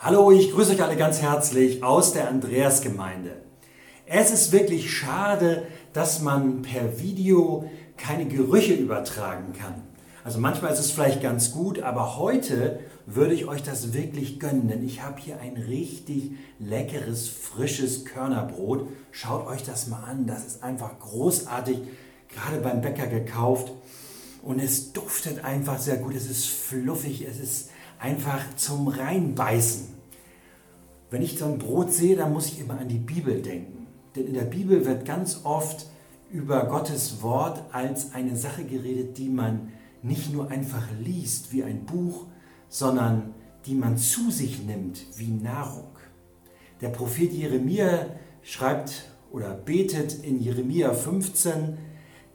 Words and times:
Hallo, 0.00 0.30
ich 0.30 0.52
grüße 0.52 0.74
euch 0.74 0.82
alle 0.84 0.94
ganz 0.94 1.22
herzlich 1.22 1.82
aus 1.82 2.12
der 2.12 2.28
Andreasgemeinde. 2.28 3.42
Es 4.06 4.30
ist 4.30 4.52
wirklich 4.52 4.92
schade, 4.96 5.66
dass 5.92 6.22
man 6.22 6.62
per 6.62 7.00
Video 7.00 7.68
keine 7.96 8.26
Gerüche 8.26 8.74
übertragen 8.74 9.54
kann. 9.60 9.82
Also 10.22 10.38
manchmal 10.38 10.72
ist 10.72 10.78
es 10.78 10.92
vielleicht 10.92 11.20
ganz 11.20 11.50
gut, 11.50 11.82
aber 11.82 12.16
heute 12.16 12.78
würde 13.06 13.34
ich 13.34 13.46
euch 13.46 13.64
das 13.64 13.92
wirklich 13.92 14.38
gönnen, 14.38 14.68
denn 14.68 14.86
ich 14.86 15.02
habe 15.02 15.20
hier 15.20 15.40
ein 15.40 15.56
richtig 15.56 16.30
leckeres, 16.60 17.28
frisches 17.28 18.04
Körnerbrot. 18.04 18.86
Schaut 19.10 19.48
euch 19.48 19.64
das 19.64 19.88
mal 19.88 20.04
an, 20.04 20.28
das 20.28 20.46
ist 20.46 20.62
einfach 20.62 20.96
großartig, 21.00 21.76
gerade 22.28 22.60
beim 22.62 22.82
Bäcker 22.82 23.08
gekauft. 23.08 23.72
Und 24.42 24.60
es 24.60 24.92
duftet 24.92 25.44
einfach 25.44 25.80
sehr 25.80 25.96
gut, 25.96 26.14
es 26.14 26.30
ist 26.30 26.46
fluffig, 26.46 27.26
es 27.28 27.40
ist 27.40 27.70
einfach 27.98 28.54
zum 28.56 28.88
Reinbeißen. 28.88 29.88
Wenn 31.10 31.22
ich 31.22 31.38
so 31.38 31.46
ein 31.46 31.58
Brot 31.58 31.92
sehe, 31.92 32.16
dann 32.16 32.32
muss 32.32 32.48
ich 32.48 32.60
immer 32.60 32.78
an 32.78 32.88
die 32.88 32.98
Bibel 32.98 33.40
denken. 33.40 33.86
Denn 34.14 34.26
in 34.26 34.34
der 34.34 34.42
Bibel 34.42 34.84
wird 34.84 35.04
ganz 35.04 35.40
oft 35.44 35.86
über 36.30 36.66
Gottes 36.66 37.22
Wort 37.22 37.62
als 37.72 38.12
eine 38.12 38.36
Sache 38.36 38.64
geredet, 38.64 39.16
die 39.16 39.28
man 39.28 39.72
nicht 40.02 40.32
nur 40.32 40.50
einfach 40.50 40.86
liest 41.00 41.52
wie 41.52 41.64
ein 41.64 41.86
Buch, 41.86 42.26
sondern 42.68 43.34
die 43.66 43.74
man 43.74 43.96
zu 43.96 44.30
sich 44.30 44.62
nimmt 44.62 45.00
wie 45.16 45.28
Nahrung. 45.28 45.88
Der 46.80 46.90
Prophet 46.90 47.32
Jeremia 47.32 48.06
schreibt 48.42 49.10
oder 49.32 49.54
betet 49.54 50.22
in 50.22 50.40
Jeremia 50.40 50.92
15, 50.92 51.78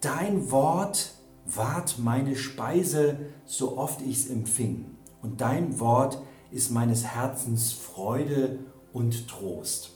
Dein 0.00 0.50
Wort 0.50 1.14
ward 1.44 1.98
meine 1.98 2.36
Speise, 2.36 3.18
so 3.46 3.78
oft 3.78 4.02
ich 4.02 4.16
es 4.16 4.30
empfing 4.30 4.97
und 5.22 5.40
dein 5.40 5.78
Wort 5.80 6.22
ist 6.50 6.70
meines 6.70 7.04
Herzens 7.04 7.72
Freude 7.72 8.58
und 8.92 9.28
Trost. 9.28 9.90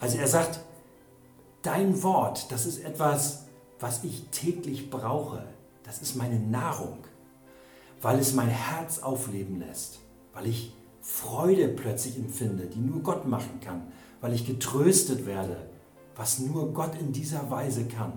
Also 0.00 0.18
er 0.18 0.28
sagt, 0.28 0.60
dein 1.62 2.02
Wort, 2.02 2.50
das 2.50 2.66
ist 2.66 2.84
etwas, 2.84 3.46
was 3.80 4.04
ich 4.04 4.24
täglich 4.30 4.90
brauche. 4.90 5.44
Das 5.84 6.00
ist 6.02 6.16
meine 6.16 6.38
Nahrung, 6.38 6.98
weil 8.00 8.18
es 8.18 8.34
mein 8.34 8.48
Herz 8.48 9.00
aufleben 9.00 9.60
lässt, 9.60 10.00
weil 10.32 10.46
ich 10.46 10.74
Freude 11.00 11.68
plötzlich 11.68 12.16
empfinde, 12.16 12.66
die 12.66 12.80
nur 12.80 13.02
Gott 13.02 13.26
machen 13.26 13.60
kann, 13.60 13.92
weil 14.20 14.34
ich 14.34 14.46
getröstet 14.46 15.26
werde, 15.26 15.68
was 16.16 16.38
nur 16.38 16.72
Gott 16.72 16.98
in 17.00 17.12
dieser 17.12 17.50
Weise 17.50 17.86
kann. 17.86 18.12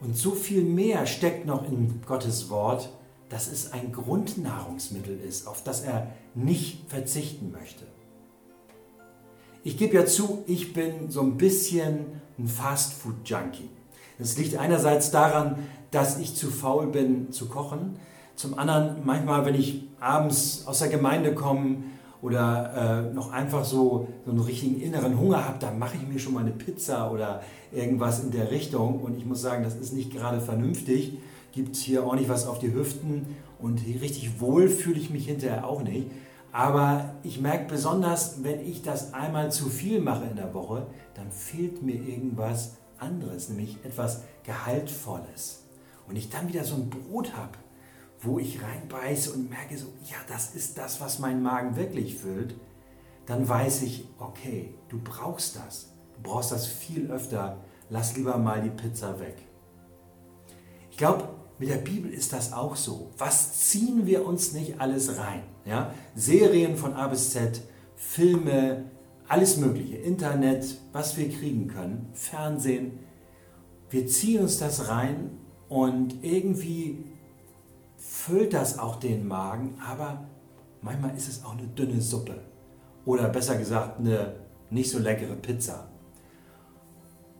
Und 0.00 0.16
so 0.16 0.30
viel 0.30 0.64
mehr 0.64 1.04
steckt 1.06 1.44
noch 1.44 1.66
in 1.68 2.00
Gottes 2.06 2.48
Wort, 2.48 2.90
dass 3.30 3.50
es 3.50 3.72
ein 3.72 3.92
Grundnahrungsmittel 3.92 5.18
ist, 5.18 5.46
auf 5.46 5.64
das 5.64 5.80
er 5.82 6.08
nicht 6.34 6.90
verzichten 6.90 7.52
möchte. 7.52 7.86
Ich 9.62 9.78
gebe 9.78 9.94
ja 9.94 10.04
zu, 10.04 10.42
ich 10.46 10.72
bin 10.72 11.10
so 11.10 11.22
ein 11.22 11.36
bisschen 11.36 12.06
ein 12.38 12.48
Fastfood-Junkie. 12.48 13.70
Das 14.18 14.36
liegt 14.36 14.56
einerseits 14.56 15.10
daran, 15.10 15.56
dass 15.90 16.18
ich 16.18 16.34
zu 16.34 16.50
faul 16.50 16.88
bin 16.88 17.30
zu 17.30 17.48
kochen. 17.48 17.96
Zum 18.34 18.58
anderen 18.58 18.96
manchmal, 19.04 19.44
wenn 19.44 19.54
ich 19.54 19.84
abends 20.00 20.64
aus 20.66 20.80
der 20.80 20.88
Gemeinde 20.88 21.34
komme 21.34 21.84
oder 22.22 23.06
äh, 23.10 23.14
noch 23.14 23.32
einfach 23.32 23.64
so, 23.64 24.08
so 24.24 24.30
einen 24.30 24.40
richtigen 24.40 24.80
inneren 24.80 25.18
Hunger 25.18 25.46
habe, 25.46 25.58
dann 25.58 25.78
mache 25.78 25.96
ich 25.96 26.06
mir 26.06 26.18
schon 26.18 26.34
mal 26.34 26.40
eine 26.40 26.52
Pizza 26.52 27.10
oder 27.12 27.42
irgendwas 27.70 28.24
in 28.24 28.30
der 28.30 28.50
Richtung. 28.50 29.00
Und 29.00 29.16
ich 29.16 29.24
muss 29.24 29.40
sagen, 29.40 29.62
das 29.62 29.76
ist 29.76 29.92
nicht 29.92 30.12
gerade 30.12 30.40
vernünftig 30.40 31.18
gibt 31.52 31.76
es 31.76 31.82
hier 31.82 32.04
ordentlich 32.04 32.28
was 32.28 32.46
auf 32.46 32.58
die 32.58 32.72
Hüften 32.72 33.36
und 33.58 33.84
richtig 33.84 34.40
wohl 34.40 34.68
fühle 34.68 34.98
ich 34.98 35.10
mich 35.10 35.26
hinterher 35.26 35.66
auch 35.66 35.82
nicht. 35.82 36.10
Aber 36.52 37.14
ich 37.22 37.40
merke 37.40 37.66
besonders, 37.68 38.42
wenn 38.42 38.60
ich 38.60 38.82
das 38.82 39.14
einmal 39.14 39.52
zu 39.52 39.68
viel 39.68 40.00
mache 40.00 40.24
in 40.24 40.36
der 40.36 40.52
Woche, 40.52 40.86
dann 41.14 41.30
fehlt 41.30 41.82
mir 41.82 41.94
irgendwas 41.94 42.76
anderes, 42.98 43.48
nämlich 43.48 43.78
etwas 43.84 44.22
Gehaltvolles. 44.44 45.64
Und 46.08 46.16
ich 46.16 46.28
dann 46.28 46.48
wieder 46.48 46.64
so 46.64 46.74
ein 46.74 46.90
Brot 46.90 47.36
habe, 47.36 47.52
wo 48.20 48.38
ich 48.38 48.60
reinbeiße 48.62 49.32
und 49.32 49.48
merke 49.48 49.78
so, 49.78 49.86
ja, 50.04 50.16
das 50.28 50.54
ist 50.54 50.76
das, 50.76 51.00
was 51.00 51.20
meinen 51.20 51.42
Magen 51.42 51.76
wirklich 51.76 52.16
füllt, 52.16 52.54
dann 53.26 53.48
weiß 53.48 53.82
ich, 53.82 54.08
okay, 54.18 54.74
du 54.88 54.98
brauchst 55.02 55.56
das. 55.56 55.92
Du 56.16 56.22
brauchst 56.22 56.50
das 56.50 56.66
viel 56.66 57.10
öfter. 57.10 57.58
Lass 57.88 58.16
lieber 58.16 58.36
mal 58.36 58.60
die 58.60 58.70
Pizza 58.70 59.20
weg. 59.20 59.36
Ich 60.90 60.96
glaube, 60.96 61.28
mit 61.60 61.68
der 61.68 61.76
Bibel 61.76 62.10
ist 62.10 62.32
das 62.32 62.54
auch 62.54 62.74
so. 62.74 63.10
Was 63.18 63.68
ziehen 63.68 64.06
wir 64.06 64.26
uns 64.26 64.52
nicht 64.54 64.80
alles 64.80 65.18
rein? 65.18 65.42
Ja? 65.66 65.92
Serien 66.14 66.74
von 66.76 66.94
A 66.94 67.06
bis 67.06 67.30
Z, 67.30 67.60
Filme, 67.96 68.86
alles 69.28 69.58
Mögliche, 69.58 69.96
Internet, 69.96 70.80
was 70.92 71.18
wir 71.18 71.28
kriegen 71.28 71.68
können, 71.68 72.08
Fernsehen. 72.14 72.98
Wir 73.90 74.06
ziehen 74.06 74.40
uns 74.40 74.58
das 74.58 74.88
rein 74.88 75.32
und 75.68 76.24
irgendwie 76.24 77.04
füllt 77.98 78.54
das 78.54 78.78
auch 78.78 78.96
den 78.96 79.28
Magen, 79.28 79.78
aber 79.86 80.24
manchmal 80.80 81.14
ist 81.14 81.28
es 81.28 81.44
auch 81.44 81.52
eine 81.52 81.66
dünne 81.66 82.00
Suppe. 82.00 82.40
Oder 83.04 83.28
besser 83.28 83.58
gesagt, 83.58 84.00
eine 84.00 84.34
nicht 84.70 84.90
so 84.90 84.98
leckere 84.98 85.36
Pizza. 85.36 85.90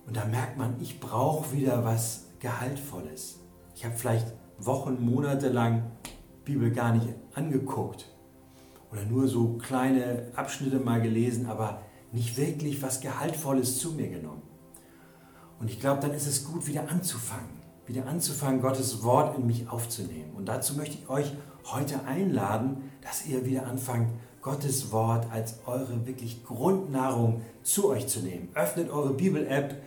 Und 0.07 0.15
da 0.15 0.27
merkt 0.27 0.59
man, 0.59 0.75
ich 0.79 1.01
brauche 1.01 1.57
wieder 1.57 1.85
was 1.85 2.27
Gehaltvolles. 2.39 3.41
Ich 3.81 3.87
habe 3.87 3.97
vielleicht 3.97 4.27
Wochen, 4.59 5.03
Monate 5.03 5.49
lang 5.49 5.85
Bibel 6.45 6.71
gar 6.71 6.93
nicht 6.93 7.09
angeguckt 7.33 8.11
oder 8.93 9.03
nur 9.07 9.27
so 9.27 9.55
kleine 9.57 10.27
Abschnitte 10.37 10.79
mal 10.79 11.01
gelesen, 11.01 11.47
aber 11.47 11.81
nicht 12.13 12.37
wirklich 12.37 12.83
was 12.83 13.01
Gehaltvolles 13.01 13.79
zu 13.79 13.93
mir 13.93 14.09
genommen. 14.09 14.43
Und 15.59 15.71
ich 15.71 15.81
glaube, 15.81 16.03
dann 16.03 16.13
ist 16.13 16.27
es 16.27 16.45
gut, 16.45 16.67
wieder 16.67 16.91
anzufangen, 16.91 17.49
wieder 17.87 18.05
anzufangen, 18.05 18.61
Gottes 18.61 19.03
Wort 19.03 19.39
in 19.39 19.47
mich 19.47 19.71
aufzunehmen. 19.71 20.35
Und 20.37 20.45
dazu 20.45 20.77
möchte 20.77 20.99
ich 20.99 21.09
euch 21.09 21.33
heute 21.65 22.05
einladen, 22.05 22.91
dass 23.01 23.25
ihr 23.25 23.47
wieder 23.47 23.67
anfangt, 23.67 24.11
Gottes 24.43 24.93
Wort 24.93 25.33
als 25.33 25.59
eure 25.65 26.07
wirklich 26.07 26.45
Grundnahrung 26.45 27.41
zu 27.63 27.89
euch 27.89 28.09
zu 28.09 28.21
nehmen. 28.21 28.51
Öffnet 28.55 28.91
eure 28.91 29.15
Bibel-App, 29.15 29.81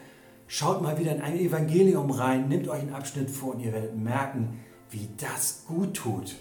Schaut 0.48 0.82
mal 0.82 1.00
wieder 1.00 1.16
in 1.16 1.22
ein 1.22 1.38
Evangelium 1.38 2.12
rein, 2.12 2.48
nehmt 2.48 2.68
euch 2.68 2.82
einen 2.82 2.94
Abschnitt 2.94 3.30
vor 3.30 3.56
und 3.56 3.62
ihr 3.62 3.74
werdet 3.74 3.98
merken, 3.98 4.60
wie 4.90 5.10
das 5.18 5.66
gut 5.68 5.96
tut. 5.96 6.36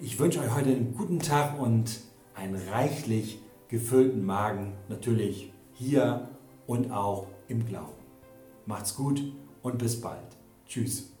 Ich 0.00 0.18
wünsche 0.18 0.40
euch 0.40 0.54
heute 0.54 0.70
einen 0.70 0.94
guten 0.94 1.18
Tag 1.18 1.60
und 1.60 2.00
einen 2.34 2.56
reichlich 2.70 3.40
gefüllten 3.68 4.24
Magen, 4.24 4.74
natürlich 4.88 5.52
hier 5.72 6.28
und 6.66 6.90
auch 6.90 7.26
im 7.48 7.66
Glauben. 7.66 7.92
Macht's 8.66 8.96
gut 8.96 9.22
und 9.62 9.78
bis 9.78 10.00
bald. 10.00 10.36
Tschüss. 10.66 11.13